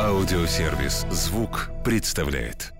[0.00, 2.72] Аудиосервис «Звук» представляет.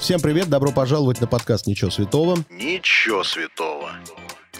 [0.00, 2.38] Всем привет, добро пожаловать на подкаст «Ничего святого».
[2.50, 3.90] Ничего святого.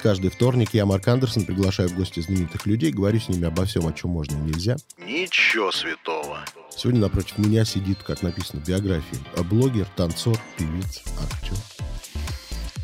[0.01, 3.89] Каждый вторник я, Марк Андерсон, приглашаю в гости знаменитых людей, говорю с ними обо всем,
[3.89, 4.77] о чем можно и нельзя.
[4.99, 6.45] Ничего святого.
[6.71, 9.19] Сегодня напротив меня сидит, как написано в биографии,
[9.51, 11.57] блогер, танцор, певец, актер.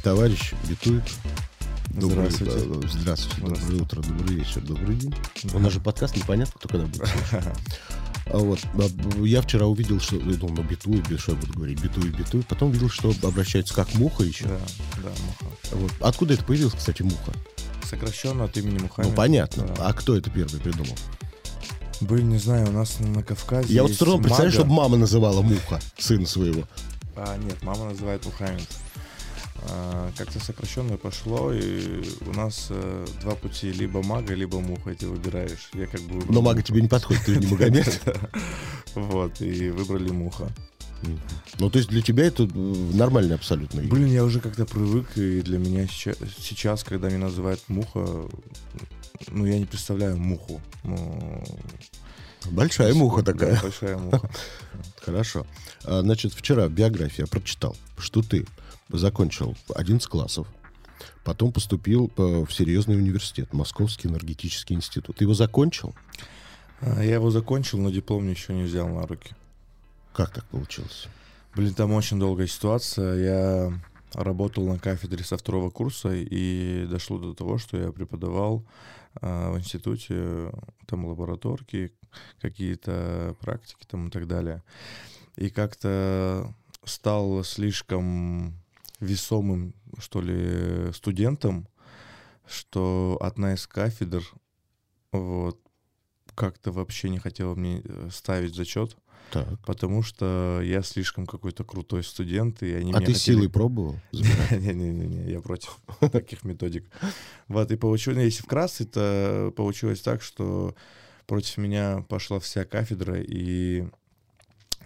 [0.03, 1.05] Товарищ Битуев.
[2.01, 2.55] Здравствуйте.
[2.57, 5.15] э, здравствуйте, доброе утро, добрый вечер, добрый день.
[5.53, 7.09] У нас же подкаст непонятно, кто когда будет.
[8.33, 11.81] А вот, а, я вчера увидел, что, я думал, ну, Битуев, что я буду говорить,
[11.81, 12.47] Битуев, Битуев.
[12.47, 14.45] Потом увидел, что обращаются как муха еще.
[14.45, 14.59] Да,
[15.03, 15.57] да, Муха.
[15.73, 15.91] Вот.
[16.01, 17.33] Откуда это появилось, кстати, муха?
[17.89, 19.11] Сокращенно от имени Мухаммед.
[19.11, 19.67] Ну, понятно.
[19.77, 19.89] Да.
[19.89, 20.95] А кто это первый придумал?
[22.01, 25.43] Были, не знаю, у нас на Кавказе Я вот есть трудом представляю, чтобы мама называла
[25.43, 26.63] муха сына своего.
[27.17, 28.69] А, нет, мама называет Мухаммед.
[29.69, 35.07] А, как-то сокращенно пошло, и у нас э, два пути, либо мага, либо муха, ты
[35.07, 35.71] выбираешь.
[35.75, 36.69] Я как бы Но мага муху.
[36.69, 38.03] тебе не подходит, ты же не Магомед.
[38.95, 40.51] Вот, и выбрали муха.
[41.59, 42.47] Ну, то есть для тебя это э,
[42.95, 43.83] нормальный абсолютно.
[43.83, 48.29] Блин, я уже как-то привык, и для меня сейчас, сейчас, когда меня называют муха,
[49.29, 50.61] ну, я не представляю муху.
[50.85, 51.45] Ну,
[52.51, 53.61] Большая муха да, такая.
[53.61, 54.31] большая муха.
[55.01, 55.47] Хорошо.
[55.85, 58.47] А, Значит, вчера в биографии я прочитал, что ты
[58.93, 60.47] закончил 11 классов,
[61.25, 65.17] потом поступил э, в серьезный университет, Московский энергетический институт.
[65.17, 65.95] Ты его закончил?
[66.81, 69.35] А, Я его закончил, но диплом еще не взял на руки.
[70.13, 71.07] Как так получилось?
[71.55, 73.17] Блин, там очень долгая ситуация.
[73.17, 73.81] Я
[74.13, 78.65] работал на кафедре со второго курса, и дошло до того, что я преподавал
[79.21, 80.53] а, в институте,
[80.87, 81.93] там лабораторки,
[82.41, 84.63] какие-то практики там и так далее.
[85.37, 86.53] И как-то
[86.85, 88.60] стал слишком
[89.01, 91.69] весомым, что ли, студентом,
[92.47, 94.23] что одна из кафедр
[95.13, 95.59] вот
[96.35, 98.97] как-то вообще не хотела мне э, ставить зачет.
[99.31, 99.47] Так.
[99.65, 103.97] Потому что я слишком какой-то крутой студент, и они А ты хотели- силой пробовал?
[104.13, 105.79] Не-не-не, я против
[106.13, 106.89] таких методик.
[107.49, 110.75] Вот, и получилось, если вкратце, то получилось так, что
[111.27, 113.85] против меня пошла вся кафедра, и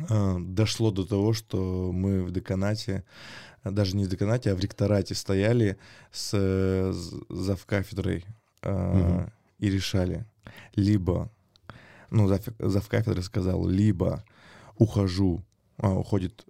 [0.08, 3.04] дошло до того, что мы в деканате,
[3.64, 5.76] даже не в деканате, а в ректорате стояли
[6.12, 6.92] с э,
[7.30, 8.24] завкафедрой
[8.62, 9.32] э, Мгм.
[9.58, 10.26] и решали,
[10.74, 11.30] либо,
[12.10, 14.24] ну, зав, завкафедрой сказал, либо
[14.76, 15.42] ухожу,
[15.78, 16.44] а, уходит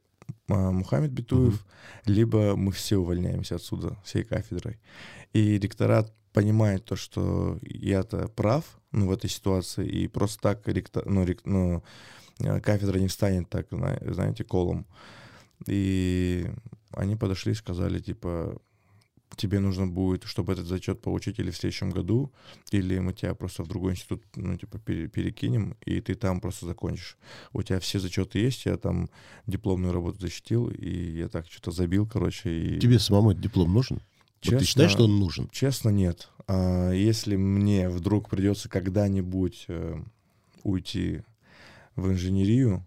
[0.49, 1.65] а, Мухаммед Битуев,
[2.07, 4.79] либо мы все увольняемся отсюда, всей кафедрой.
[5.33, 11.05] И ректорат понимает то, что я-то прав ну, в этой ситуации, и просто так ректо-
[11.07, 11.81] ну, рек- ну, э,
[12.39, 14.87] кафедра не встанет так, зна- знаете, колом.
[15.67, 16.51] И
[16.93, 18.61] они подошли и сказали, типа,
[19.37, 22.33] тебе нужно будет, чтобы этот зачет получить или в следующем году,
[22.71, 26.67] или мы тебя просто в другой институт, ну, типа, пере- перекинем, и ты там просто
[26.67, 27.19] закончишь.
[27.53, 29.11] У тебя все зачеты есть, я там
[29.47, 32.81] дипломную работу защитил, и я так что-то забил, короче, и...
[32.81, 33.97] Тебе самому этот диплом нужен?
[33.97, 34.05] Вот
[34.43, 35.49] ты Честно, считаешь, что он нужен?
[35.51, 36.29] Честно, нет.
[36.47, 39.97] А если мне вдруг придется когда-нибудь э,
[40.63, 41.23] уйти
[41.97, 42.87] в инженерию,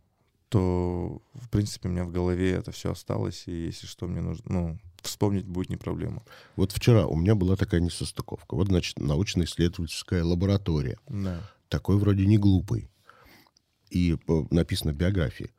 [0.49, 4.43] то, в принципе, у меня в голове это все осталось, и если что, мне нужно,
[4.45, 6.23] ну, вспомнить будет не проблема.
[6.55, 8.55] Вот вчера у меня была такая несостыковка.
[8.55, 10.97] Вот, значит, научно-исследовательская лаборатория.
[11.07, 11.41] Да.
[11.69, 12.89] Такой вроде не глупый.
[13.89, 15.51] И э, написано в биографии.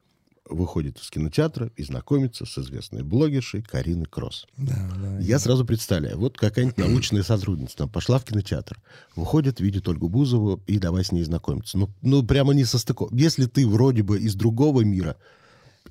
[0.48, 4.46] Выходит из кинотеатра и знакомится с известной блогершей Кариной Кросс.
[4.56, 5.18] Да, да.
[5.18, 8.80] Я сразу представляю, вот какая-нибудь научная сотрудница там пошла в кинотеатр,
[9.16, 11.78] выходит, видит Ольгу Бузову и давай с ней знакомиться.
[11.78, 12.78] Ну, ну прямо не со
[13.12, 15.16] Если ты вроде бы из другого мира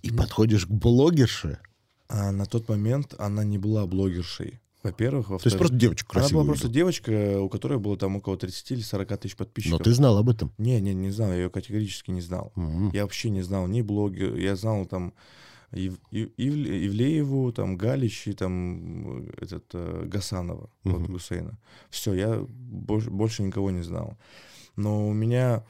[0.01, 1.59] и подходишь к блогерше,
[2.09, 4.59] А на тот момент она не была блогершей.
[4.87, 8.37] Во-первых, то есть просто девочку она красивую была просто девочка, у которой было там около
[8.37, 9.83] 30 или 40 тысяч Но подписчиков.
[9.83, 10.51] ты знал об этом.
[10.57, 12.51] Не, не, не знал, я ее категорически не знал.
[12.55, 12.91] Мгм.
[12.93, 15.13] Я вообще не знал ни блогер, я знал там
[15.73, 21.11] Ив- Ив- Ив- Ивлееву, там Галич и там э, этот э, Гасанова, вот Мгм.
[21.13, 21.57] Гусейна.
[21.89, 24.17] Все, я больше, больше никого не знал.
[24.77, 25.63] Но у меня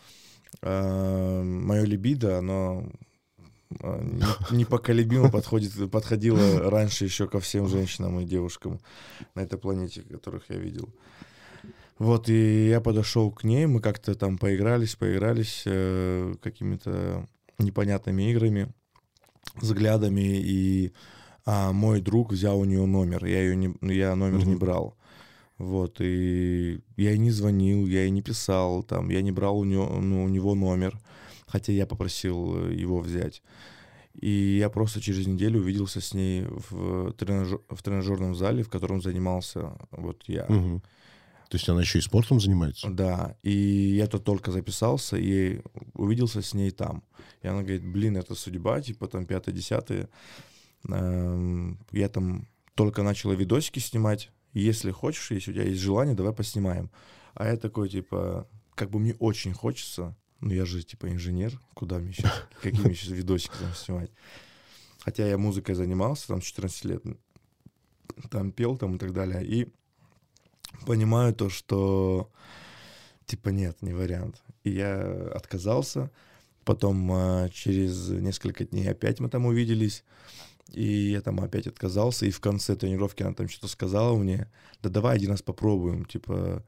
[0.61, 2.89] мое либидо, оно э,
[4.51, 8.79] непоколебимо подходит, подходило раньше еще ко всем женщинам и девушкам
[9.35, 10.89] на этой планете, которых я видел.
[11.99, 17.27] Вот, и я подошел к ней, мы как-то там поигрались, поигрались э, какими-то
[17.57, 18.71] непонятными играми,
[19.55, 20.93] взглядами, и
[21.45, 24.59] а, мой друг взял у нее номер, я, ее не, я номер не Мгм.
[24.59, 24.95] брал.
[25.57, 29.63] Вот, и я ей не звонил, я ей не писал, там, я не брал у
[29.63, 30.99] него, ну, у него номер,
[31.47, 33.41] хотя я попросил э, его взять.
[34.13, 39.01] И я просто через неделю увиделся с ней в, тренажер, в тренажерном зале, в котором
[39.01, 40.45] занимался вот я.
[40.49, 40.81] Мгм.
[41.49, 42.89] То есть она еще и спортом занимается?
[42.89, 45.61] Да, и я тут только записался, и
[45.93, 47.03] увиделся с ней там.
[47.41, 50.09] И она говорит, блин, это судьба, типа там пятое, десятое.
[50.89, 54.31] Эм, Я там только начала видосики снимать.
[54.53, 56.89] Если хочешь, если у тебя есть желание, давай поснимаем.
[57.33, 61.99] А я такой, типа, как бы мне очень хочется, ну я же, типа, инженер, куда
[61.99, 62.31] мне сейчас,
[62.61, 64.11] какие мне сейчас видосики там снимать.
[64.99, 67.03] Хотя я музыкой занимался там с 14 лет,
[68.29, 69.45] там пел там и так далее.
[69.45, 69.67] И
[70.85, 72.29] понимаю то, что
[73.25, 74.41] типа нет, не вариант.
[74.63, 76.11] И я отказался.
[76.65, 80.03] Потом а, через несколько дней опять мы там увиделись.
[80.71, 82.25] И я там опять отказался.
[82.25, 84.51] И в конце тренировки она там что-то сказала мне.
[84.81, 86.05] Да давай один раз попробуем.
[86.05, 86.63] Типа,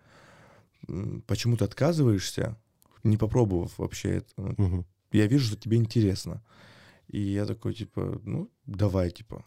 [1.28, 2.58] почему ты отказываешься,
[3.04, 4.34] не попробовав вообще это?
[4.38, 4.86] Мгм.
[5.12, 6.42] я вижу, что тебе интересно.
[7.08, 9.44] И я такой, типа, ну, давай, типа,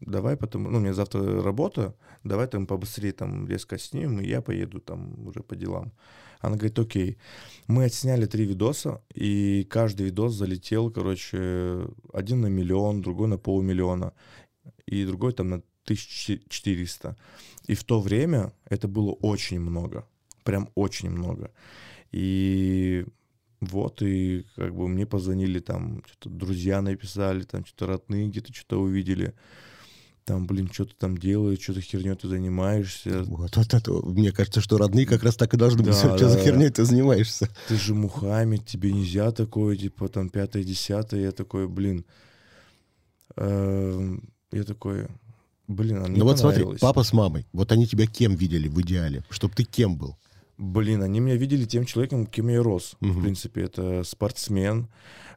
[0.00, 1.94] давай потом, ну, у меня завтра работа,
[2.24, 5.92] давай там побыстрее там резко снимем, и я поеду там уже по делам.
[6.40, 7.18] Она говорит, окей.
[7.66, 14.12] Мы отсняли три видоса, и каждый видос залетел, короче, один на миллион, другой на полмиллиона,
[14.86, 17.16] и другой там на 1400.
[17.66, 20.06] И в то время это было очень много,
[20.44, 21.50] прям очень много.
[22.12, 23.04] И
[23.60, 28.80] вот, и как бы мне позвонили, там, что-то друзья написали, там, что-то родные где-то что-то
[28.80, 29.34] увидели.
[30.24, 33.22] Там, блин, что ты там делаешь, что-то херней ты занимаешься.
[33.24, 35.92] Вот, вот это, мне кажется, что родные как раз так и должны быть.
[35.92, 37.48] Да, Что за да, херней ты занимаешься?
[37.68, 41.20] Ты же Мухаммед, тебе нельзя такое, типа, там, пятое, десятое.
[41.20, 42.04] Я такой, блин.
[43.36, 45.06] эм, Я такой,
[45.68, 48.80] блин, а мне Ну вот смотри, папа с мамой, вот они тебя кем видели в
[48.80, 49.24] идеале?
[49.30, 50.16] Чтобы ты кем был?
[50.58, 52.96] Блин, они меня видели тем человеком, кем я рос.
[53.00, 53.12] Мгм.
[53.12, 54.88] В принципе, это спортсмен,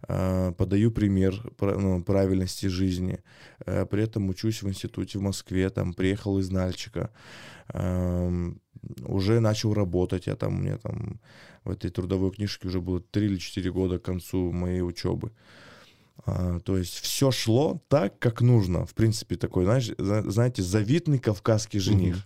[0.07, 3.19] э, подаю пример ну, правильности жизни.
[3.65, 7.11] Э, При этом учусь в институте в Москве, там приехал из Нальчика.
[7.73, 8.61] Эм,
[9.05, 11.19] Уже начал работать, я там, у меня там
[11.65, 15.31] в этой трудовой книжке уже было 3 или 4 года к концу моей учебы.
[16.25, 18.85] А, то есть все шло так, как нужно.
[18.85, 22.25] В принципе, такой, знаешь, знаете, завидный кавказский жених.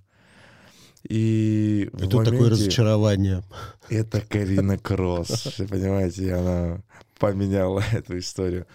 [1.09, 3.43] И И тут такое моменте- разочарование.
[3.89, 6.81] это Карина Кросс, понимаете, она
[7.19, 8.65] поменяла эту историю.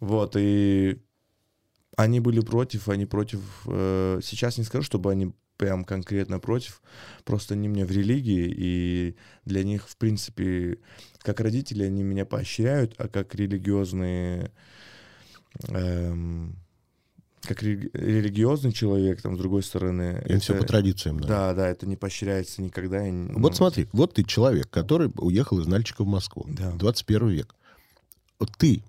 [0.00, 1.00] Вот, и
[1.96, 3.40] они были против, они против...
[3.66, 6.80] э, сейчас не скажу, чтобы они прям конкретно против,
[7.24, 10.78] просто они мне в религии, и для них, в принципе,
[11.18, 14.52] как родители, они меня поощряют, а как религиозные...
[15.68, 16.56] эм,
[17.48, 20.22] как ре- религиозный человек, там, с другой стороны...
[20.40, 21.16] Все это- по традициям.
[21.16, 21.28] надо.
[21.28, 23.06] Да, да, это не поощряется никогда.
[23.06, 26.46] и, ну, Вот смотри, вот ты человек, который уехал из Нальчика в Москву.
[26.48, 26.70] Да.
[26.72, 27.54] 21 век.
[28.58, 28.84] Ты,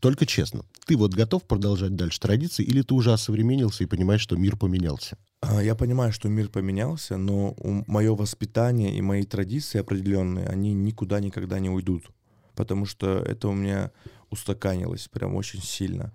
[0.00, 4.36] только честно, ты вот готов продолжать дальше традиции, или ты уже осовременился и понимаешь, что
[4.36, 5.16] мир поменялся?
[5.40, 7.56] А, Я понимаю, что мир поменялся, но
[7.86, 12.04] мое воспитание и мои традиции определенные, они никуда никогда не уйдут.
[12.54, 13.90] Потому что это у меня
[14.30, 16.12] устаканилось прям очень сильно.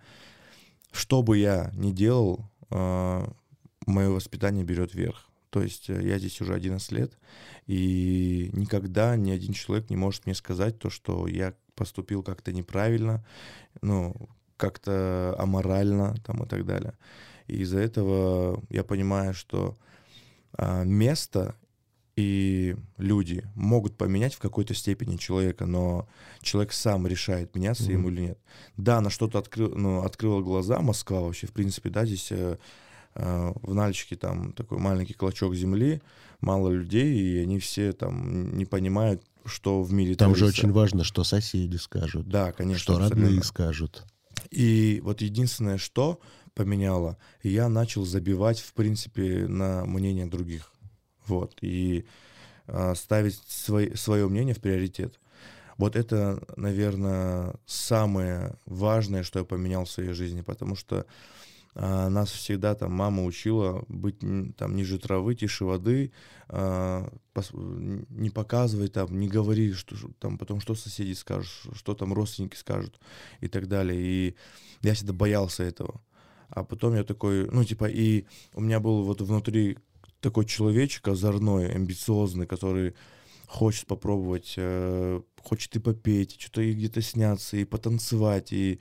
[0.92, 5.30] Что бы я ни делал, мое воспитание берет верх.
[5.50, 7.18] То есть э, я здесь уже 11 лет,
[7.66, 13.26] и никогда ни один человек не может мне сказать то, что я поступил как-то неправильно,
[13.82, 14.16] ну,
[14.58, 16.94] как-то аморально там и так далее.
[17.48, 19.76] И из-за этого я понимаю, что
[20.54, 21.56] а, место
[22.20, 26.08] и люди могут поменять в какой-то степени человека, но
[26.42, 27.92] человек сам решает, меняться Мгм.
[27.94, 28.40] ему или нет.
[28.78, 32.58] Да, на что-то открыл, ну, открыла глаза Москва вообще, в принципе, да, здесь э,
[33.16, 36.02] э, в Нальчике там такой маленький клочок земли,
[36.42, 40.62] мало людей, и они все там не понимают, что в мире Там же творится.
[40.62, 42.82] очень важно, что соседи скажут, Да, конечно.
[42.82, 43.24] что абсолютно.
[43.26, 44.04] родные скажут.
[44.52, 46.20] И вот единственное, что
[46.54, 50.72] поменяло, я начал забивать, в принципе, на мнение других.
[51.30, 51.56] Вот.
[51.62, 52.06] И
[52.68, 55.20] а, ставить свой, свое мнение в приоритет.
[55.78, 61.06] Вот это, наверное, самое важное, что я поменял в своей жизни, потому что
[61.76, 64.20] а, нас всегда там мама учила быть
[64.58, 66.12] там ниже травы, тише воды,
[66.50, 72.14] а, пос- не показывай там, не говори, что там потом что соседи скажут, что там
[72.14, 73.00] родственники скажут
[73.40, 74.00] и так далее.
[74.02, 74.36] И
[74.82, 76.02] я всегда боялся этого.
[76.50, 79.78] А потом я такой, ну типа, и у меня был вот внутри
[80.22, 82.96] такой человечек озорной, амбициозный, который
[83.48, 88.80] хочет попробовать, э, хочет и попеть, что-то и где-то сняться, и потанцевать, и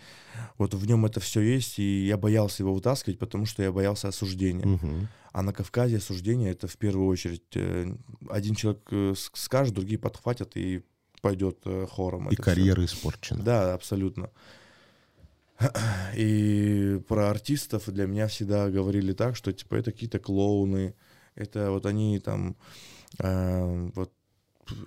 [0.58, 4.08] вот в нем это все есть, и я боялся его вытаскивать, потому что я боялся
[4.08, 4.66] осуждения.
[4.66, 5.08] Мгм.
[5.32, 7.94] А на Кавказе осуждение это в первую очередь э,
[8.28, 10.82] один человек э, скажет, другие подхватят и
[11.22, 12.28] пойдет э, хором.
[12.28, 13.42] И карьера испорчена.
[13.42, 14.30] Да, абсолютно.
[16.14, 20.94] И про артистов для меня всегда говорили так, что типа это какие-то клоуны,
[21.38, 22.56] это вот они там
[23.18, 24.12] э, вот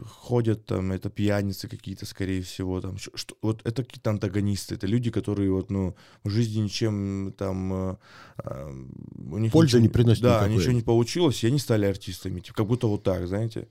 [0.05, 5.11] ходят там, это пьяницы какие-то, скорее всего, там, что, вот это какие-то антагонисты, это люди,
[5.11, 7.95] которые вот, ну, в жизни ничем там, э,
[8.43, 8.73] э,
[9.31, 10.55] у них Пользы ничего не приносит Да, никакой.
[10.55, 13.67] ничего не получилось, и они стали артистами, типа, как будто вот так, знаете,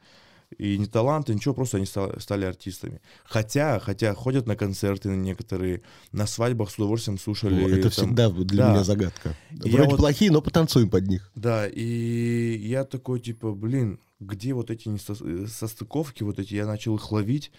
[0.58, 3.00] и не таланты, ничего, просто они ста- стали артистами.
[3.24, 7.62] Хотя, хотя ходят на концерты на некоторые, на свадьбах с удовольствием слушали.
[7.64, 8.70] О, Это там, всегда для да.
[8.72, 9.36] меня загадка.
[9.50, 11.30] Я Вроде вот- плохие, но потанцуем под них.
[11.34, 16.96] Да, и я такой, типа, блин, где вот эти э, состыковки, вот эти, я начал
[16.96, 17.52] их ловить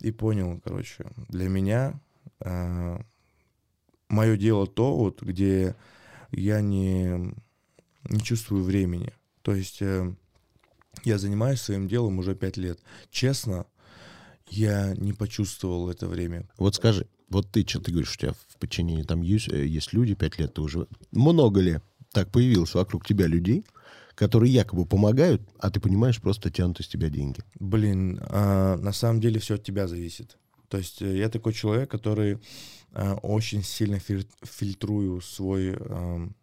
[0.00, 2.00] и понял, короче, для меня
[4.08, 5.74] мое дело то, вот, где
[6.32, 7.34] я не,
[8.08, 9.12] не чувствую времени.
[9.42, 10.14] То есть э,
[11.04, 12.80] я занимаюсь своим делом уже пять лет.
[13.10, 13.66] Честно,
[14.48, 16.48] я не почувствовал это время.
[16.58, 19.92] Вот скажи, вот ты что, ты говоришь, у тебя в подчинении там есть, э, есть
[19.92, 20.86] люди, пять лет ты уже...
[21.10, 21.80] Много ли
[22.12, 23.64] так появилось вокруг тебя людей,
[24.14, 27.40] которые якобы помогают, а ты понимаешь, просто тянут из тебя деньги?
[27.58, 30.38] Блин, а, на самом деле все от тебя зависит.
[30.68, 32.38] То есть э, я такой человек, который
[32.92, 36.34] а, очень сильно филь- фильтрую свой ам,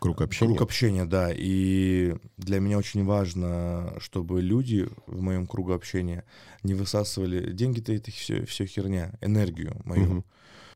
[0.00, 0.48] Круг общения?
[0.48, 1.30] круг общения, да.
[1.34, 6.24] И для меня очень важно, чтобы люди в моем кругу общения
[6.62, 10.04] не высасывали деньги-то это все, все херня, энергию мою.
[10.04, 10.24] Мгм.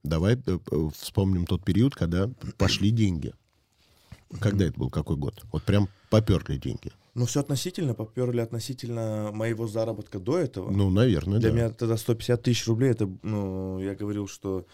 [0.03, 3.33] Давай э, э, вспомним тот период, когда пошли деньги.
[4.41, 5.43] Когда это был, какой год?
[5.53, 6.91] Вот прям поперли деньги.
[7.15, 10.71] Но все относительно, поперли относительно моего заработка до этого.
[10.71, 11.57] Ну, наверное, Для да.
[11.57, 14.67] меня тогда 150 тысяч рублей, это, ну, я говорил, что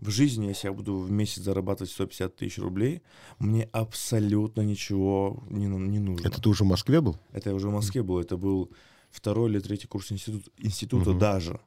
[0.00, 3.02] в жизни, если я буду в месяц зарабатывать 150 тысяч рублей,
[3.38, 6.26] мне абсолютно ничего не, не нужно.
[6.26, 7.18] Это ты уже в Москве был?
[7.32, 8.70] Это я уже в Москве был, это был
[9.10, 11.18] второй или третий курс институт, института Мгм.
[11.18, 11.60] даже.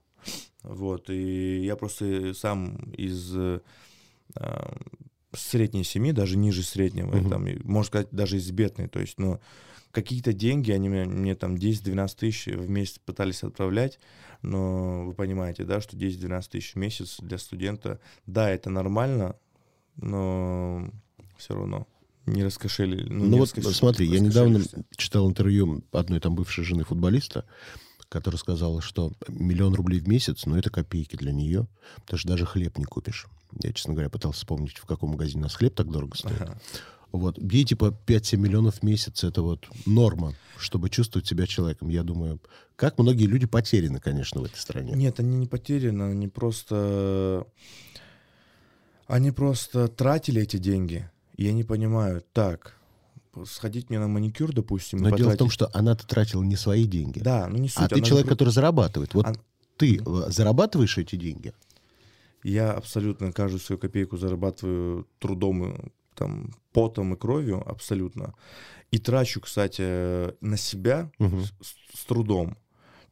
[0.63, 3.59] Вот, и я просто сам из э,
[5.33, 7.29] средней семьи, даже ниже среднего, Мгм.
[7.29, 9.39] там, можно сказать, даже из бедной, то есть, ну,
[9.91, 13.99] какие-то деньги, они мне, мне там 10-12 тысяч в месяц пытались отправлять,
[14.43, 19.35] но вы понимаете, да, что 10-12 тысяч в месяц для студента, да, это нормально,
[19.95, 20.89] но
[21.37, 21.87] все равно
[22.25, 23.09] не раскошелили.
[23.09, 24.61] Ну, не вот смотри, я недавно
[24.95, 27.45] читал интервью одной там бывшей жены футболиста,
[28.09, 31.67] которая сказала, что миллион рублей в месяц, ну, это копейки для нее,
[32.01, 33.27] потому что даже хлеб не купишь.
[33.61, 36.41] Я, честно говоря, пытался вспомнить, в каком магазине у нас хлеб так дорого стоит.
[36.41, 36.59] Ага.
[37.13, 37.37] Вот.
[37.37, 41.89] Ей типа 5-7 миллионов в месяц это вот норма, чтобы чувствовать себя человеком.
[41.89, 42.41] Я думаю,
[42.75, 44.93] как многие люди потеряны, конечно, в этой стране.
[44.95, 47.45] Нет, они не потеряны, они просто...
[49.05, 52.77] Они просто тратили эти деньги, и они понимают, так,
[53.45, 56.85] сходить мне на маникюр, допустим, Но дело в том, потратить- что она-то тратила не свои
[56.85, 57.19] деньги.
[57.19, 57.83] Да, ну не суть.
[57.83, 59.13] а ты человек, про- который зарабатывает.
[59.13, 59.33] Вот А-
[59.77, 60.01] ты э,
[60.31, 61.53] зарабатываешь эти деньги?
[62.43, 68.33] Я абсолютно каждую свою копейку зарабатываю трудом, там, потом и кровью, абсолютно.
[68.91, 71.43] И трачу, кстати, на себя Мгм.
[71.43, 72.57] с, с трудом.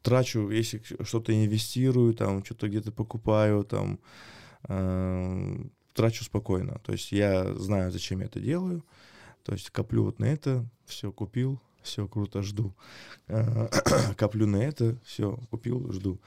[0.02, 4.00] Трачу, если что-то инвестирую, там, что-то где-то покупаю, там,
[4.68, 6.80] эм, трачу спокойно.
[6.84, 8.84] То есть я знаю, зачем я это делаю.
[9.44, 12.74] То есть коплю вот на это, все купил, все круто, жду.
[13.28, 13.68] Э,
[14.18, 16.20] Коплю на это, все купил, жду.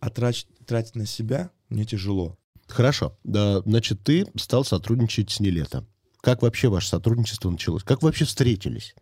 [0.00, 2.36] А трач- тратить на себя мне тяжело.
[2.66, 3.16] Хорошо.
[3.24, 5.86] Да, значит, ты стал сотрудничать с Нилетто.
[6.20, 7.84] Как вообще ваше сотрудничество началось?
[7.84, 8.94] Как вы вообще встретились?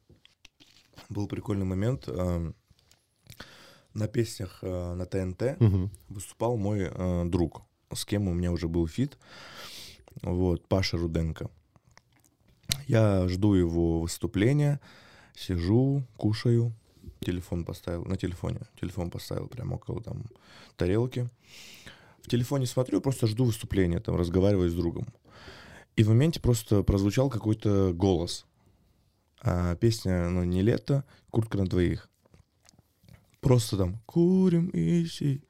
[1.09, 2.09] Был прикольный момент.
[2.09, 2.55] эм,
[3.95, 5.91] На песнях э, на ТНТ Мгм.
[6.09, 7.63] выступал мой э, друг,
[7.95, 9.17] с кем у меня уже был feat.
[10.23, 11.49] Вот, Паша Руденко.
[12.89, 14.81] Я жду его выступления,
[15.35, 16.73] сижу, кушаю,
[17.21, 20.25] телефон поставил, на телефоне, телефон поставил прямо около там
[20.77, 21.29] тарелки.
[22.23, 25.07] В телефоне смотрю, просто жду выступления, там разговариваю с другом.
[25.97, 28.47] И в моменте просто прозвучал какой-то голос.
[29.41, 32.09] А песня, ну, не лето, куртка на двоих.
[33.41, 35.43] Просто там курим и си.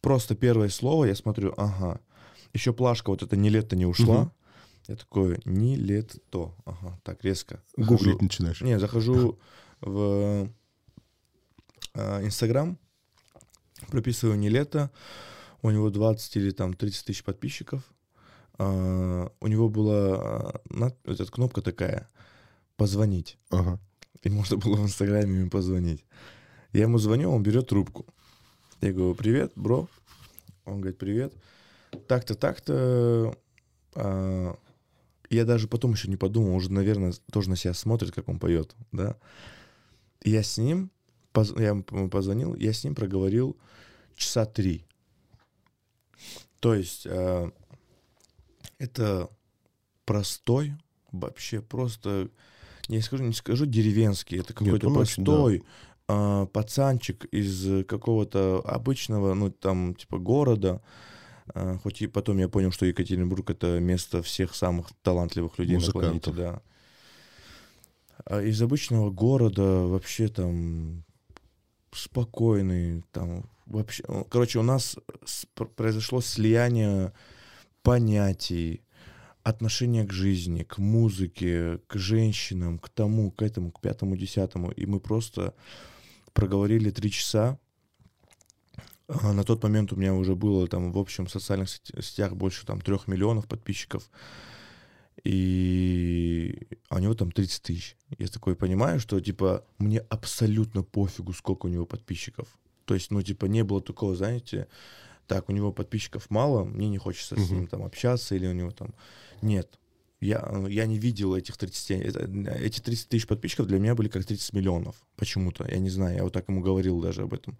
[0.00, 2.00] Просто первое слово, я смотрю, ага.
[2.54, 4.20] Еще плашка вот это не лето не ушла.
[4.22, 4.32] Мгм.
[4.88, 6.54] Я такой, не лето.
[6.64, 7.60] Ага, так резко.
[7.76, 8.60] Гуглить Захожу- начинаешь.
[8.60, 9.38] не, захожу
[9.80, 10.48] в
[11.94, 12.78] а, Инстаграм,
[13.88, 14.90] прописываю не лето,
[15.62, 17.82] у него 20 или там 30 тысяч подписчиков.
[18.58, 22.08] А, у него была а, эта кнопка такая
[22.76, 23.38] «Позвонить».
[23.50, 23.78] Ага.
[24.22, 26.04] И можно было в Инстаграме ему позвонить.
[26.72, 28.06] Я ему звоню, он берет трубку.
[28.80, 29.88] Я говорю, привет, бро.
[30.64, 31.32] Он говорит, привет.
[32.08, 33.36] Так-то, так-то.
[33.94, 34.56] А,
[35.30, 38.74] я даже потом еще не подумал, уже, наверное, тоже на себя смотрит, как он поет,
[38.92, 39.16] да.
[40.22, 40.90] И я с ним,
[41.32, 43.56] поз- я ему позвонил, я с ним проговорил
[44.14, 44.84] часа три.
[46.60, 47.50] То есть а,
[48.78, 49.28] это
[50.04, 50.74] простой,
[51.12, 52.28] вообще просто,
[52.88, 55.32] не скажу, не скажу деревенский, это какой-то он очень, да.
[55.32, 55.62] простой,
[56.08, 60.82] а, пацанчик из какого-то обычного, ну, там, типа, города,
[61.54, 65.92] а, хоть и потом я понял, что Екатеринбург— это место всех самых талантливых людей на
[65.92, 66.36] планете, Музыкантов.
[66.36, 66.62] да.
[68.24, 71.04] А из обычного города вообще там
[71.92, 74.04] спокойный, там вообще...
[74.08, 74.96] ну, Короче, у нас
[75.76, 77.12] произошло слияние
[77.86, 78.82] понятий,
[79.44, 84.72] отношения к жизни, к музыке, к женщинам, к тому, к этому, к пятому, десятому.
[84.72, 85.54] И мы просто
[86.32, 87.60] проговорили три часа.
[89.06, 92.66] А, На тот момент у меня уже было там в общем в социальных сетях больше
[92.66, 94.10] там трех миллионов подписчиков.
[95.22, 97.96] И а у него там 30 тысяч.
[98.18, 102.48] Я такой понимаю, что типа мне абсолютно пофигу, сколько у него подписчиков.
[102.84, 104.68] То есть, ну, типа, не было такого, знаете,
[105.26, 107.54] так, у него подписчиков мало, мне не хочется с Мгм.
[107.58, 108.94] ним там общаться, или у него там...
[109.42, 109.78] Нет.
[110.20, 111.90] Я, э, я не видел этих 30...
[111.90, 112.24] это-
[112.64, 114.94] Эти 30 тысяч подписчиков для меня были как 30 миллионов.
[115.16, 115.66] Почему-то.
[115.70, 117.58] Я не знаю, я вот так ему говорил даже об этом.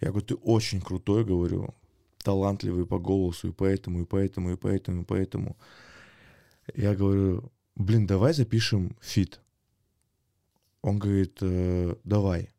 [0.00, 1.74] Я говорю, ты очень крутой, говорю,
[2.22, 5.56] талантливый по голосу, и поэтому, и поэтому, и поэтому, и поэтому.
[6.74, 9.40] Я говорю, блин, давай запишем фит.
[10.82, 12.50] Он говорит, «Э, давай.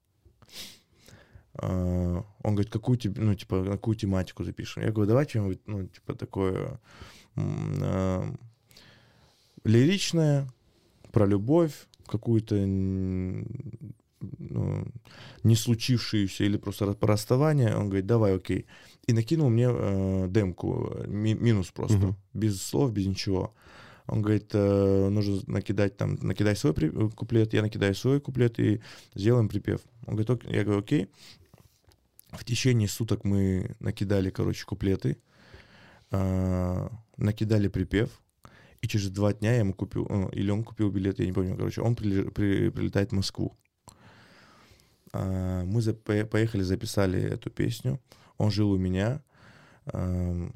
[1.58, 4.84] А, Он говорит, какую тебе, ну, типа, какую тематику запишем?
[4.84, 6.80] Я говорю, давай чем-нибудь, ну, типа, такое
[7.38, 8.34] а,
[9.64, 10.48] лиричное,
[11.12, 12.56] про любовь, какую-то
[14.40, 14.86] ну,
[15.44, 17.76] не случившуюся или просто про расставание.
[17.76, 18.66] Он говорит, давай, окей.
[19.08, 22.16] И накинул мне э, демку, ми- минус просто, Мгм.
[22.34, 23.54] без слов, без ничего.
[24.08, 28.60] Он говорит, э, нужно накидать там, накидай свой при- э, куплет, я накидаю свой куплет
[28.60, 28.82] и
[29.16, 29.82] сделаем припев.
[30.08, 31.08] Он говорит, я говорю, окей.
[32.38, 35.18] В течение суток мы накидали, короче, куплеты,
[36.12, 38.22] а, накидали припев,
[38.82, 41.56] и через два дня я ему купил, ну, или он купил билет, я не помню,
[41.56, 43.58] короче, он прили- при- прилетает в Москву.
[45.14, 48.00] А, Мы за- пое- поехали, записали эту песню,
[48.38, 49.22] он жил у меня,
[49.86, 50.54] ам,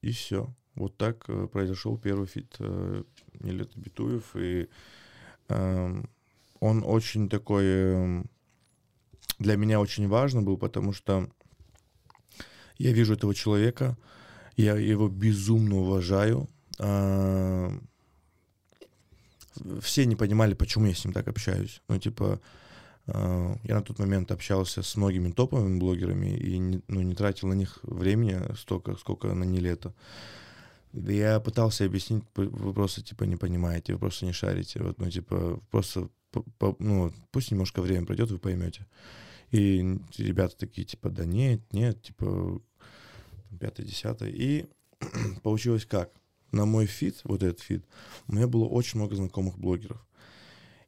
[0.00, 0.52] и все.
[0.74, 3.04] Вот так э, произошел первый feat э,
[3.40, 4.68] Нилетто Биттуев, и
[5.48, 6.08] ам,
[6.60, 8.30] он очень такой эм,
[9.38, 11.28] для меня очень важно был, потому что
[12.78, 13.96] я вижу этого человека,
[14.56, 16.48] я его безумно уважаю.
[16.78, 17.72] А,
[19.80, 21.82] Все не понимали, почему я с ним так общаюсь.
[21.88, 22.40] Ну, типа,
[23.06, 27.48] а, я на тот момент общался с многими топовыми блогерами и не, ну, не тратил
[27.48, 29.94] на них времени столько, сколько на Нилета.
[30.92, 34.82] Да Я пытался объяснить, вы просто, типа, не понимаете, вы просто не шарите.
[34.82, 38.86] Вот, ну, типа, просто, по- ну, пусть немножко время пройдет, вы поймете.
[39.50, 42.60] И ребята такие, типа, да нет, нет, типа,
[43.60, 44.30] пятое, десятое.
[44.30, 44.66] И
[45.42, 46.10] получилось как?
[46.52, 47.84] На мой feat, вот этот feat,
[48.28, 50.04] у меня было очень много знакомых блогеров.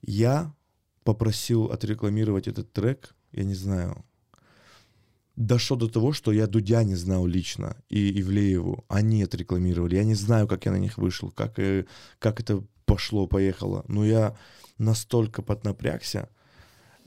[0.02, 0.54] Я
[1.04, 4.04] попросил отрекламировать этот трек, я не знаю,
[5.36, 8.84] дошло до того, что я Дудя не знал лично, и Ивлееву.
[8.88, 9.96] Они отрекламировали.
[9.96, 11.86] Я не знаю, как я на них вышел, как, э,
[12.18, 13.84] как это пошло, поехало.
[13.88, 14.36] Но я
[14.78, 16.28] настолько поднапрягся,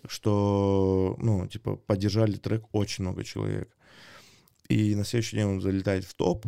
[0.08, 3.76] что, ну, типа, поддержали трек очень много человек.
[4.70, 6.46] И на следующий день он залетает в топ.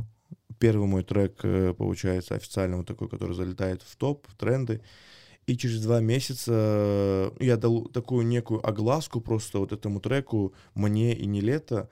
[0.59, 4.81] Первый мой трек, э, получается, официально вот такой, который залетает в топ, в тренды.
[5.49, 11.15] И через два месяца э, я дал такую некую огласку просто вот этому треку «Мне
[11.15, 11.89] и не лето»,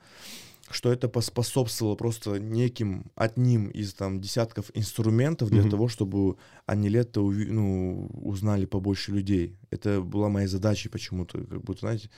[0.70, 5.70] что это поспособствовало просто неким одним из там десятков инструментов для Мгм.
[5.70, 9.56] того, чтобы они лето уви- ну, узнали побольше людей.
[9.70, 12.10] Это была моя задача почему-то, как будто, знаете,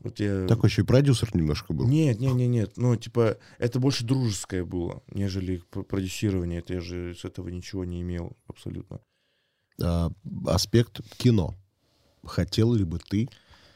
[0.00, 0.46] вот я...
[0.48, 1.86] Такой еще и продюсер немножко был.
[1.86, 2.72] Нет, нет, нет, нет.
[2.76, 6.58] Ну, типа, это больше дружеское было, нежели пр- продюсирование.
[6.58, 9.00] Это я же с этого ничего не имел абсолютно.
[9.82, 10.10] А,
[10.46, 11.54] аспект кино.
[12.24, 13.28] Хотел ли бы ты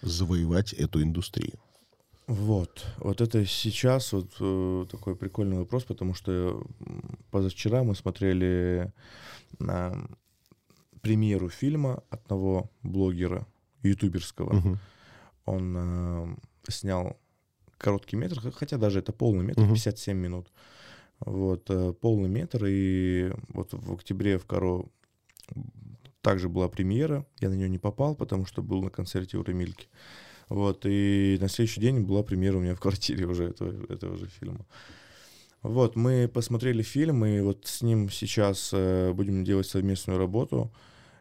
[0.03, 1.59] завоевать эту индустрию?
[2.27, 6.65] Вот, вот это сейчас вот э, такой прикольный вопрос, потому что
[7.33, 8.93] позавчера мы смотрели
[9.59, 10.09] на
[11.01, 13.47] премьеру фильма одного блогера
[13.83, 14.53] ютуберского.
[14.53, 14.79] Мгм.
[15.45, 16.37] Он э,
[16.69, 17.17] снял
[17.79, 19.71] короткий метр, хотя даже это полный метр, Мгм.
[19.75, 20.53] 57 минут.
[21.19, 24.85] Вот, э, полный метр, и вот в октябре в Каро
[26.23, 29.89] также была премьера, я на нее не попал, потому что был на концерте у Ремильки.
[30.49, 34.27] Вот, и на следующий день была премьера у меня в квартире уже этого, этого же
[34.27, 34.67] фильма.
[35.63, 40.73] Вот, мы посмотрели фильм, и вот с ним сейчас э, будем делать совместную работу.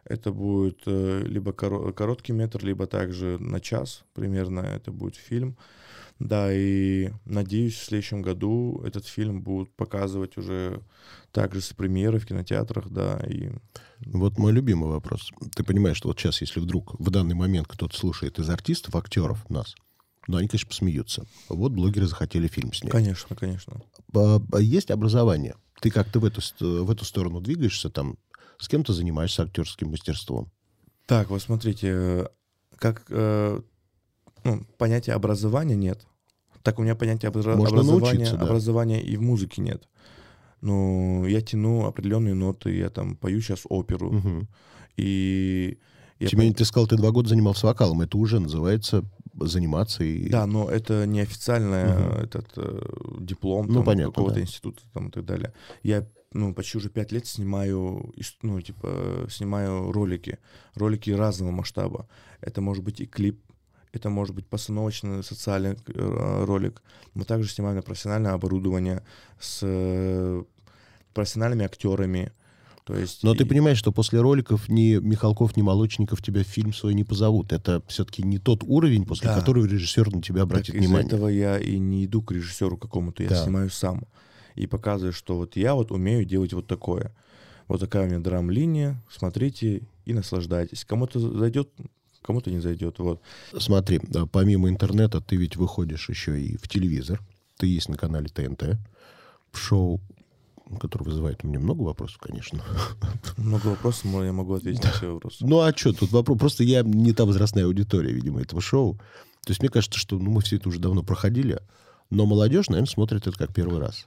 [0.04, 5.56] Это будет э, либо коро- короткий метр, либо также на час примерно это будет фильм.
[6.20, 10.82] Да, и надеюсь, в следующем году этот фильм будут показывать уже
[11.32, 13.48] также с премьеры в кинотеатрах, да, и
[14.04, 15.30] Вот мой любимый вопрос.
[15.56, 19.48] Ты понимаешь, что вот сейчас, если вдруг в данный момент кто-то слушает из артистов, актеров
[19.48, 19.74] нас,
[20.26, 21.24] ну, они, конечно, посмеются.
[21.48, 22.92] Вот блогеры захотели фильм снять.
[22.92, 23.80] конечно, конечно.
[24.14, 25.56] А, а есть образование?
[25.80, 26.42] Ты как-то в эту,
[26.84, 28.18] в эту сторону двигаешься, там,
[28.58, 30.52] с кем то занимаешься актерским мастерством?
[31.06, 32.26] Так, вот смотрите, э,
[32.76, 33.62] как э,
[34.44, 36.06] ну, понятия образования нет.
[36.62, 38.42] Так у меня понятия образа- Можно образования, да.
[38.42, 39.88] образования и в музыке нет.
[40.60, 44.48] Ну, я тяну определенные ноты, я там пою сейчас оперу, Мгм.
[44.96, 45.78] и
[46.18, 48.02] я Тем не менее, ты сказал, ты два года занимался вокалом.
[48.02, 49.04] Это уже называется
[49.40, 50.28] заниматься и...
[50.28, 52.12] Да, но это не официальный Мгм.
[52.24, 52.80] этот э,
[53.20, 54.40] диплом Ну, там, понятно, какого-то да.
[54.42, 55.54] института там, и так далее.
[55.82, 60.38] Я ну, почти уже пять лет снимаю, ну, типа, снимаю ролики.
[60.74, 62.06] Ролики разного масштаба.
[62.42, 63.40] Это может быть и клип,
[63.92, 66.82] это может быть постановочный социальный э, ролик.
[67.14, 69.02] Мы также снимаем на профессиональное оборудование
[69.40, 70.42] с э,
[71.14, 72.32] профессиональными актерами.
[72.84, 76.46] То есть Но ты и- понимаешь, что после роликов ни Михалков, ни Молочников тебя в
[76.46, 77.52] фильм свой не позовут.
[77.52, 79.38] Это все-таки не тот уровень, после Да.
[79.38, 81.06] которого режиссер на тебя Так обратит из-за внимание.
[81.06, 83.42] этого я и не иду к режиссеру какому-то, я Да.
[83.44, 84.04] снимаю сам.
[84.56, 87.14] И показываю, что вот я вот умею делать вот такое.
[87.68, 90.84] Вот такая у меня драм-линия, смотрите и наслаждайтесь.
[90.84, 91.70] Кому-то зайдет,
[92.22, 92.98] кому-то не зайдет.
[92.98, 93.20] Вот.
[93.58, 94.00] Смотри,
[94.32, 97.20] помимо интернета ты ведь выходишь еще и в телевизор.
[97.56, 98.78] Ты есть на канале ТНТ.
[99.52, 100.00] В шоу,
[100.78, 102.62] которое вызывает у меня много вопросов, конечно.
[103.36, 105.44] Много вопросов, но я могу ответить на все вопросы.
[105.44, 106.38] Ну а что, тут вопрос...
[106.38, 108.94] Просто я не та возрастная аудитория, видимо, этого шоу.
[109.44, 111.60] То есть мне кажется, что ну, мы все это уже давно проходили,
[112.10, 114.06] но молодежь, наверное, смотрит это как первый раз.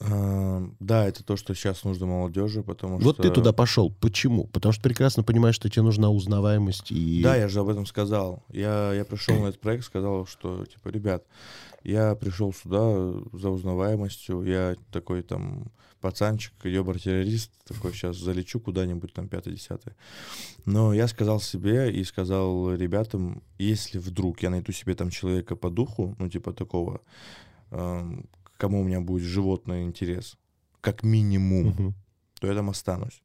[0.00, 3.22] А, Да, это то, что сейчас нужно молодежи, потому Вот что...
[3.22, 3.90] ты туда пошел.
[4.00, 4.46] Почему?
[4.48, 7.22] Потому что прекрасно понимаешь, что тебе нужна узнаваемость и...
[7.22, 8.42] Да, я же об этом сказал.
[8.50, 11.24] Я, я пришел на этот проект, сказал, что, типа, ребят,
[11.82, 15.70] я пришел сюда за узнаваемостью, я такой там
[16.04, 19.96] пацанчик, ёбар-террорист, такой сейчас залечу куда-нибудь там пятое-десятое.
[20.66, 25.70] Но я сказал себе и сказал ребятам, если вдруг я найду себе там человека по
[25.70, 27.00] духу, ну, типа такого,
[27.70, 30.36] эм, кому у меня будет животный интерес,
[30.80, 31.94] как минимум, Мгм.
[32.40, 33.22] то я там останусь.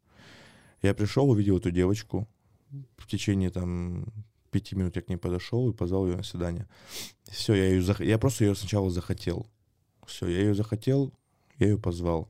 [0.82, 2.28] Я пришел, увидел эту девочку.
[2.98, 4.06] В течение там
[4.52, 6.68] пяти минут я к ней подошел и позвал ее на свидание.
[7.24, 8.00] Все, я ее зах...
[8.02, 9.46] я просто ее сначала захотел.
[10.06, 11.14] Все, я ее захотел,
[11.58, 12.30] я ее позвал.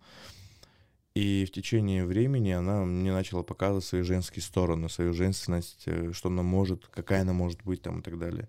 [1.15, 6.29] И в течение времени она мне начала показывать свои женские стороны, свою женственность, э, что
[6.29, 8.47] она может, какая она может быть там и так далее.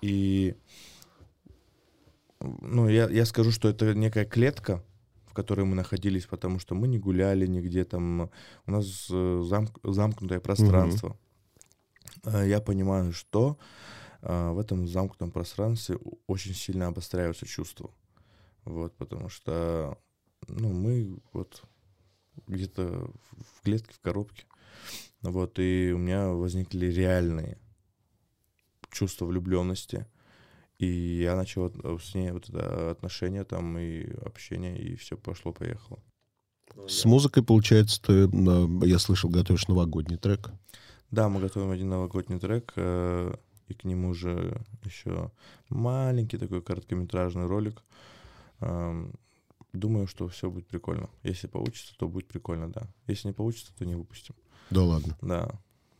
[0.00, 0.54] И
[2.60, 4.82] ну, я, я скажу, что это некая клетка,
[5.26, 8.30] в которой мы находились, потому что мы не гуляли нигде там.
[8.66, 11.16] У нас э, замк- замкнутое пространство.
[12.24, 13.58] Э, Я понимаю, что
[14.22, 17.90] э, в этом замкнутом пространстве очень сильно обостряются чувства.
[18.64, 19.98] Вот, потому что
[20.48, 21.62] ну, мы вот
[22.46, 23.10] где-то
[23.56, 24.44] в клетке, в коробке.
[25.22, 27.58] Вот, и у меня возникли реальные
[28.90, 30.06] чувства влюбленности.
[30.78, 36.00] И я начал э, с ней вот это отношения там и общение, и все пошло-поехало.
[36.88, 40.50] С музыкой, получается, ты, э, я слышал, готовишь новогодний трек.
[41.10, 43.34] Да, мы готовим один новогодний трек, э,
[43.68, 45.30] и к нему же еще
[45.68, 47.82] маленький такой короткометражный ролик.
[48.60, 49.14] Эм,
[49.74, 51.10] Думаю, что все будет прикольно.
[51.24, 52.86] Если получится, то будет прикольно, да.
[53.08, 54.36] Если не получится, то не выпустим.
[54.70, 55.18] Да ладно.
[55.20, 55.50] Да,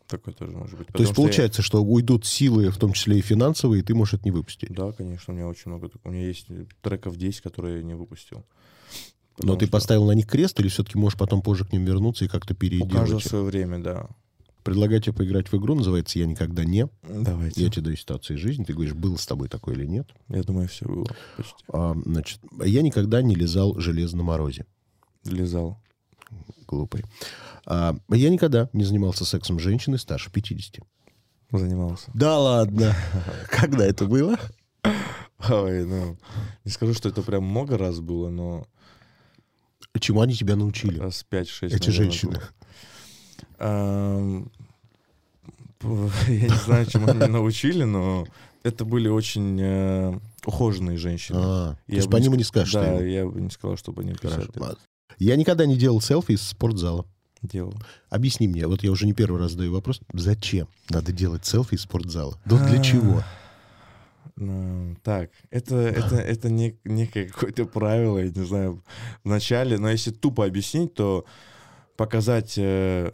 [0.08, 0.88] такой тоже может быть.
[0.88, 3.94] То есть что я- получается, что уйдут силы, в том числе и финансовые, и ты
[3.94, 4.70] можешь это не выпустить.
[4.72, 5.90] Да, конечно, у меня очень много.
[6.04, 6.46] У меня есть
[6.82, 8.44] треков 10, которые я не выпустил.
[9.42, 12.24] Но ты что поставил на них крест, или все-таки можешь потом позже к ним вернуться
[12.24, 13.24] и как-то У каждого переделать?
[13.24, 14.08] свое время, да.
[14.62, 16.88] Предлагаю тебе поиграть в игру, называется «Я никогда не».
[17.02, 17.62] Давайте.
[17.62, 20.08] Я тебе даю ситуацию из жизни, ты говоришь, было с тобой такое или нет.
[20.28, 21.04] Я думаю, все было
[21.36, 21.54] почти.
[21.68, 24.64] А, значит, я никогда не лизал железо на морозе.
[25.24, 25.78] Лизал.
[26.66, 27.04] Глупый.
[27.66, 30.84] А, я никогда не занимался сексом с женщиной старше 50.
[31.52, 32.10] Занимался.
[32.14, 32.94] Да ладно.
[33.50, 34.36] Когда это было?
[35.48, 36.16] Ой, ну,
[36.64, 38.66] не скажу, что это прям много раз было, но
[40.00, 40.98] Чему они тебя научили?
[40.98, 41.74] раз 5-6.
[41.74, 42.40] Эти женщины.
[46.28, 48.26] Я не знаю, чему они научили, но
[48.62, 51.38] это были очень э, ухоженные женщины.
[51.38, 53.50] А, то Я есть бы по не ним не скажешь, что Да, я бы не
[53.50, 54.48] сказал, чтобы они писали.
[55.18, 57.06] Я никогда не делал селфи из спортзала.
[57.42, 57.74] Делал.
[58.08, 61.82] Объясни мне, вот я уже не первый раз задаю вопрос, зачем надо делать селфи из
[61.82, 62.38] спортзала?
[62.46, 63.22] Да для А, чего?
[64.36, 68.82] Ну, так, это, это, это не, некое какое-то правило, я не знаю,
[69.22, 71.24] в начале, но если тупо объяснить, то
[71.96, 73.12] показать, э,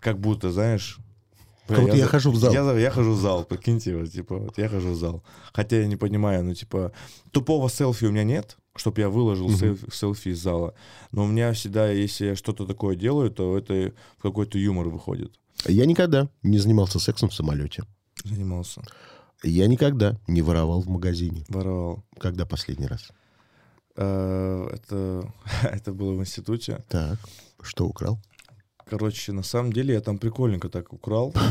[0.00, 0.98] как будто, знаешь,
[1.66, 2.52] Как будто я за- хожу в зал.
[2.52, 5.22] Я, я хожу в зал, прикиньте, вот, типа, вот я хожу в зал.
[5.52, 6.92] Хотя я не понимаю, ну, типа,
[7.32, 9.78] тупого селфи у меня нет, чтобы я выложил Мгм.
[9.92, 10.74] селфи, из зала.
[11.12, 15.38] Но у меня всегда, если я что-то такое делаю, то это в какой-то юмор выходит.
[15.66, 17.84] Я никогда не занимался сексом в самолете.
[18.24, 18.82] Занимался,
[19.42, 21.44] Я никогда не воровал в магазине.
[21.48, 22.02] воровал.
[22.18, 23.10] Когда последний раз?
[23.96, 25.32] Э, Это,
[25.62, 26.84] это было в институте.
[26.88, 27.18] Так,
[27.62, 28.18] что украл?
[28.86, 31.32] Короче, на самом деле я там прикольненько так украл.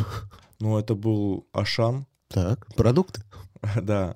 [0.60, 2.06] Ну, это был Ашан.
[2.30, 3.22] Так, продукты?
[3.82, 4.16] Да.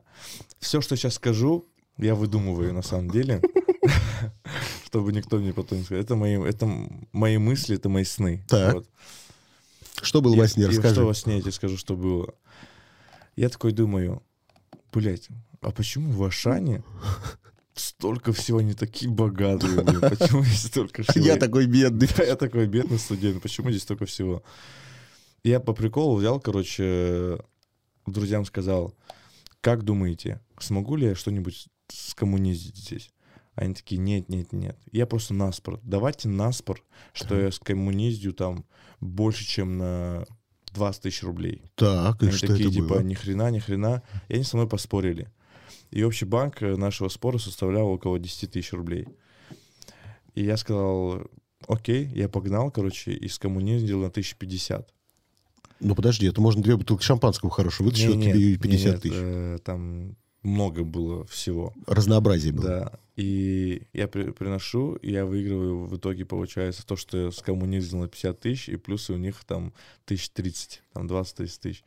[0.60, 1.65] Все, что сейчас скажу,
[1.98, 3.42] я выдумываю на самом деле.
[4.86, 6.04] Чтобы никто мне потом не сказал.
[6.04, 6.68] Это мои, это
[7.12, 8.44] мои мысли, это мои сны.
[8.48, 8.74] Так.
[8.76, 8.90] Вот.
[10.02, 10.64] Что было И- во сне?
[10.64, 10.94] и Расскажи.
[10.96, 12.34] что во сне, я тебе скажу, что было.
[13.36, 14.24] Я такой думаю,
[14.94, 15.28] блядь,
[15.62, 16.84] а почему в Ашане
[17.74, 20.00] столько всего не такие богатые, блин?
[20.18, 21.24] Почему здесь столько всего?
[21.26, 22.08] Я такой бедный.
[22.26, 24.42] Я такой бедный студент, почему здесь столько всего?
[25.44, 27.38] Я по приколу взял, короче,
[28.08, 28.96] друзьям сказал,
[29.62, 33.12] как думаете, смогу ли я что-нибудь скоммуниздить здесь?
[33.56, 34.78] Они такие, нет, нет, нет.
[34.91, 35.80] Я просто наспор.
[35.84, 38.65] Давайте наспор, что я скоммуниздю там
[39.00, 40.26] больше, чем на
[40.73, 41.63] 20 тысяч рублей.
[41.76, 43.00] Так, и Они что такие, это типа, было?
[43.02, 44.04] ни хрена, ни хрена.
[44.28, 45.32] И они со мной поспорили.
[45.89, 49.08] И общий банк э, нашего спора составлял около 10 тысяч рублей.
[50.36, 51.23] И я сказал,
[51.67, 54.93] окей, я погнал, короче, и скоммуниздил на 1050.
[55.80, 59.02] Ну подожди, это можно две бутылки шампанского хорошего вытащить, вот тебе и нет, 50 нет,
[59.02, 59.15] тысяч.
[59.15, 60.15] э, там
[60.48, 61.74] много было всего.
[61.86, 62.66] Разнообразие было.
[62.68, 62.92] Да.
[63.16, 68.40] И я при- приношу, я выигрываю в итоге, получается, то, что я скоммуниздил на 50
[68.40, 69.74] тысяч, и плюс у них там
[70.06, 71.84] 1030, там 20 тысяч тысяч.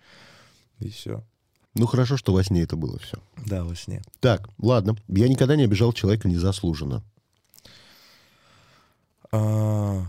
[0.81, 1.25] И все.
[1.75, 3.19] Ну хорошо, что во сне это было все.
[3.47, 4.03] Да, во сне.
[4.19, 4.97] Так, ладно.
[5.09, 7.05] Я никогда не обижал человека незаслуженно.
[9.33, 10.05] А,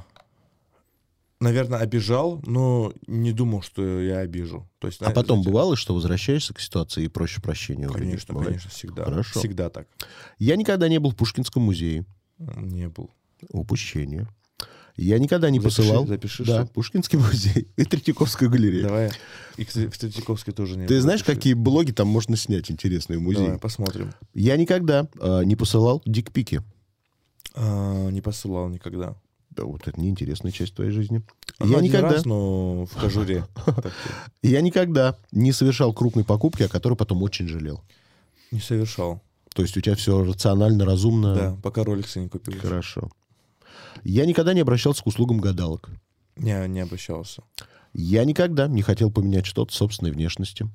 [1.41, 4.69] наверное, обижал, но не думал, что я обижу.
[4.79, 7.87] То есть, А знаете, потом бывало, что возвращаешься к ситуации и проще прощения.
[7.87, 8.05] у людей?
[8.11, 9.03] Конечно, конечно, всегда.
[9.05, 9.39] Хорошо.
[9.39, 9.87] Всегда так.
[10.39, 12.05] Я никогда не был в Пушкинском музее.
[12.37, 13.09] Не был.
[13.49, 14.27] Упущение.
[14.97, 16.05] Я никогда не Запиши, посылал.
[16.07, 18.83] запиши, да, что- Пушкинский музей и Третьяковская галерея.
[18.83, 19.11] Давай.
[19.57, 21.01] И кстати, в Третьяковской тоже не Ты было.
[21.01, 21.35] знаешь, Запиши.
[21.37, 23.45] какие блоги там можно снять интересные в музее?
[23.45, 24.11] Давай, посмотрим.
[24.33, 26.61] Я никогда а, не посылал дикпики.
[27.55, 29.15] А, не посылал никогда.
[29.51, 31.21] Да, вот это неинтересная часть твоей жизни.
[31.59, 33.45] Ну, я никогда, раз, но в кожуре.
[34.41, 37.81] Я никогда не совершал крупной покупки, о которой потом очень жалел.
[38.51, 39.21] Не совершал.
[39.53, 41.35] То есть у тебя все рационально, разумно.
[41.35, 42.59] Да, пока роликсы не купил.
[42.59, 43.11] Хорошо.
[44.03, 45.89] Я никогда не обращался к услугам гадалок.
[46.37, 47.43] Не, не обращался.
[47.93, 50.69] Я никогда не хотел поменять что-то собственной внешности.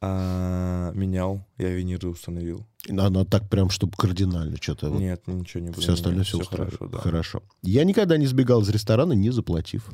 [0.00, 2.66] А, менял, я виниры установил.
[2.88, 4.90] Она так прям, чтобы кардинально что-то.
[4.90, 5.80] вот Нет, ничего не было.
[5.80, 6.98] все остальное все всё хорошо, да.
[6.98, 7.42] Хорошо.
[7.62, 9.90] Я никогда не сбегал из ресторана, не заплатив.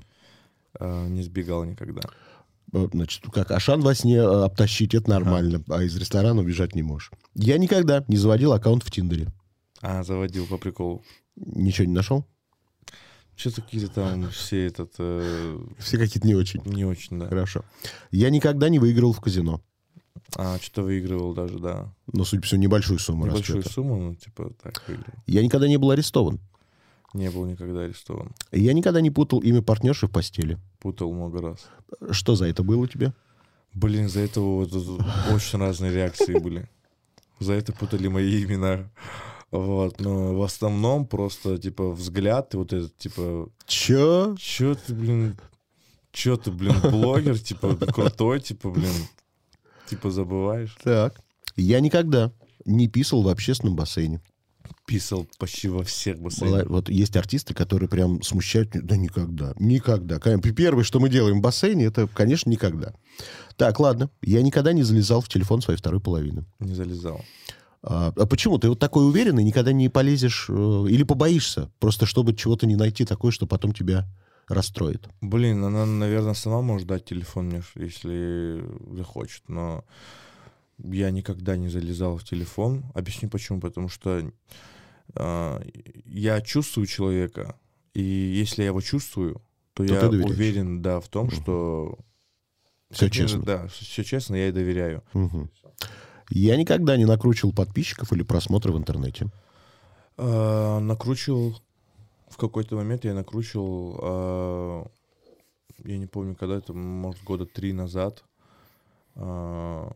[0.79, 2.03] А, не сбегал никогда.
[2.73, 6.83] Э, Значит, как Ашан во сне э, обтащить, это нормально, а из ресторана убежать не
[6.83, 7.11] можешь.
[7.35, 9.29] Я никогда не заводил аккаунт в Тиндере.
[9.81, 11.03] А, заводил по приколу.
[11.37, 12.27] Ничего не нашел?
[13.37, 14.93] Что-то какие-то там все этот...
[14.99, 16.61] э, Все какие-то не очень.
[16.65, 17.29] не очень, да.
[17.29, 17.65] Хорошо.
[18.11, 19.62] Я никогда не выиграл в казино.
[20.37, 21.92] А, что-то выигрывал даже, да.
[22.12, 23.75] Но, судя по всему, небольшую сумму Небольшую расчета.
[23.75, 25.14] сумму, ну, типа, так выиграл.
[25.27, 26.40] Я никогда не был арестован.
[27.12, 28.33] Не был никогда арестован.
[28.51, 30.59] Я никогда не путал имя партнерши в постели.
[30.81, 31.66] Путал много раз.
[32.11, 33.12] Что за это было у тебя?
[33.75, 34.73] Блин, за это вот
[35.31, 36.68] очень разные реакции были.
[37.38, 38.90] За это путали мои имена.
[39.51, 44.35] Вот, но в основном просто, типа, взгляд, и вот этот, типа, Чё?
[44.38, 45.38] чё ты, блин,
[46.11, 48.92] чё ты, блин, блогер, типа, крутой, типа, блин,
[49.92, 50.76] типа, забываешь.
[50.83, 51.20] Так.
[51.57, 52.33] Я никогда
[52.64, 54.20] не писал в общественном бассейне.
[54.87, 56.68] Писал почти во всех бассейнах.
[56.68, 58.70] Вот есть артисты, которые прям смущают.
[58.72, 59.55] Да никогда.
[59.59, 60.18] Никогда.
[60.18, 62.94] Первое, что мы делаем в бассейне, это, конечно, никогда.
[63.57, 64.11] Так, ладно.
[64.22, 66.44] Я никогда не залезал в телефон своей второй половины.
[66.59, 67.22] Не залезал.
[67.83, 68.59] А, а почему?
[68.59, 71.70] Ты вот такой уверенный, никогда не полезешь э, или побоишься?
[71.81, 74.07] Просто чтобы чего-то не найти такое, что потом тебя
[74.48, 75.09] расстроит.
[75.20, 79.85] Блин, она, наверное, сама может дать телефон мне, если захочет, но
[80.78, 82.85] я никогда не залезал в телефон.
[82.94, 83.61] Объясню почему.
[83.61, 84.31] Потому что
[85.14, 85.62] а,
[86.05, 87.57] я чувствую человека,
[87.94, 89.42] и если я его чувствую,
[89.74, 91.37] то, То я уверен, да, в том, Мгм.
[91.37, 91.98] что...
[92.90, 93.42] Все честно.
[93.42, 95.02] Да, все честно, я ей доверяю.
[95.14, 95.50] Мгм.
[96.28, 99.28] Я никогда не накручивал подписчиков или просмотры в интернете.
[100.16, 101.59] А, накручивал...
[102.33, 103.99] В какой-то момент я накручивал...
[104.03, 104.87] а,
[105.85, 108.25] я не помню, когда это, может, года три назад.
[109.16, 109.92] а,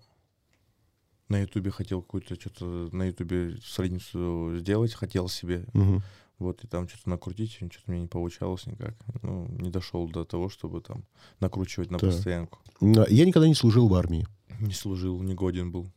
[1.28, 5.64] на Ютубе хотел какую-то что-то на Ютубе страницу сделать, хотел себе.
[5.72, 6.02] Мгм.
[6.38, 8.94] Вот, и там что-то накрутить, что-то мне не получалось никак.
[9.22, 11.04] Ну, не дошел до того, чтобы там
[11.40, 12.10] накручивать на Так.
[12.10, 12.58] постоянку.
[12.82, 14.26] Я никогда не служил в армии.
[14.60, 15.90] Не служил, не годен был.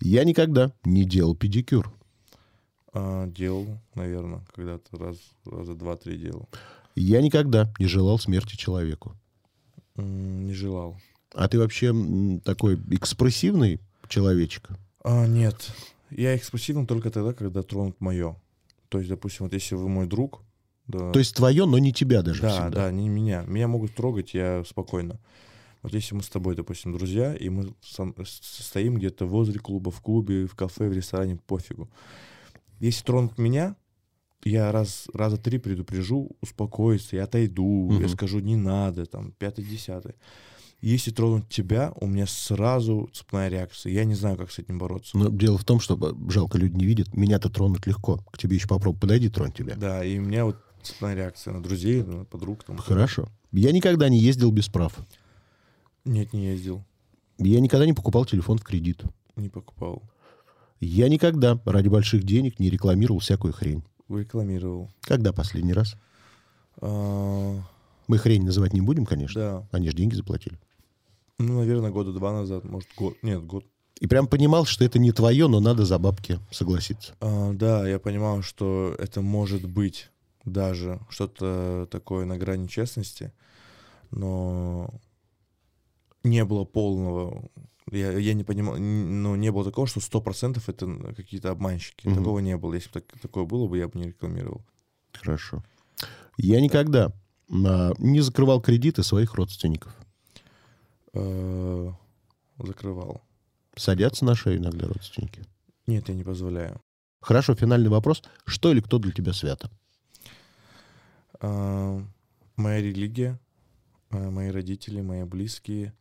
[0.00, 1.92] Я никогда не делал педикюр.
[2.94, 6.48] А, делал, наверное, когда-то раз, раза два-три делал.
[6.94, 9.16] Я никогда не желал смерти человеку.
[9.96, 10.96] Не желал.
[11.34, 11.92] А ты вообще
[12.44, 14.68] такой экспрессивный человечек?
[15.02, 15.72] А, нет,
[16.10, 18.36] я экспрессивен только тогда, когда тронут мое.
[18.88, 20.42] То есть, допустим, вот если вы мой друг,
[20.86, 22.70] да, То есть твое, но не тебя даже да, всегда.
[22.70, 23.42] да, не меня.
[23.48, 25.18] Меня могут трогать, я спокойно.
[25.82, 30.00] Вот если мы с тобой, допустим, друзья, и мы сам- стоим где-то возле клуба, в
[30.00, 31.88] клубе, в кафе, в ресторане, пофигу.
[32.80, 33.76] Если тронут меня,
[34.44, 38.08] я раз, раза три предупрежу, успокоиться, я отойду, я Мгм.
[38.08, 40.14] скажу, не надо, там, пятый, десятый.
[40.82, 43.90] Если тронут тебя, у меня сразу цепная реакция.
[43.92, 45.16] Я не знаю, как с этим бороться.
[45.16, 45.96] Но дело в том, что
[46.28, 47.14] жалко, люди не видят.
[47.16, 48.18] Меня-то тронуть легко.
[48.30, 49.76] К тебе еще попробуй подойди, тронь тебя.
[49.76, 52.64] Да, и у меня вот цепная реакция на друзей, на подруг.
[52.64, 52.76] Там.
[52.76, 53.28] Хорошо.
[53.50, 54.94] Я никогда не ездил без прав.
[56.04, 56.84] Нет, не ездил,
[57.38, 59.02] Я никогда не покупал телефон в кредит.
[59.36, 60.02] не покупал.
[60.80, 63.82] Я никогда ради больших денег не рекламировал всякую хрень.
[64.08, 64.90] Рекламировал.
[65.00, 65.96] Когда последний раз?
[66.80, 67.60] А,
[68.06, 69.40] Мы хрень называть не будем, конечно.
[69.40, 69.68] да.
[69.72, 70.58] Они же деньги заплатили.
[71.38, 73.16] Ну, наверное, года два назад, может, год.
[73.22, 73.64] Нет, год.
[74.00, 77.14] И прям понимал, что это не твое, но надо за бабки согласиться.
[77.20, 80.10] А, да, я понимал, что это может быть
[80.44, 83.32] даже что-то такое на грани честности,
[84.10, 84.90] но
[86.22, 87.48] не было полного.
[87.90, 91.50] Я, я не понимал, н- но не было такого, что сто процентов это н- какие-то
[91.50, 92.06] обманщики.
[92.08, 92.16] Мгм.
[92.18, 92.74] Такого не было.
[92.74, 94.64] Если бы так- такое было бы, я бы не рекламировал.
[95.12, 95.62] Хорошо.
[96.38, 97.12] Я никогда
[97.66, 99.94] а, не закрывал кредиты своих родственников.
[101.12, 101.92] Э,
[102.58, 103.20] Закрывал.
[103.76, 105.42] Садятся на шею иногда родственники.
[105.86, 106.80] Нет, я не позволяю.
[107.20, 108.22] Хорошо, финальный вопрос.
[108.46, 109.70] Что или кто для тебя свято?
[111.40, 112.02] А,
[112.56, 113.38] Моя религия,
[114.10, 115.92] а, мои родители, мои близкие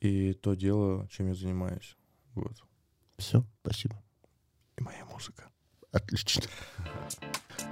[0.00, 1.96] и то дело, чем я занимаюсь.
[2.34, 2.52] Вот.
[3.18, 4.02] Все, спасибо.
[4.76, 5.44] И моя музыка.
[5.92, 6.42] Отлично.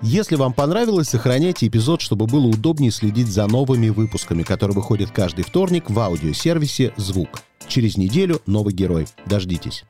[0.02, 5.44] Если вам понравилось, сохраняйте эпизод, чтобы было удобнее следить за новыми выпусками, которые выходят каждый
[5.44, 7.42] вторник в аудиосервисе «Звук».
[7.68, 9.06] Через неделю новый герой.
[9.26, 9.84] Дождитесь.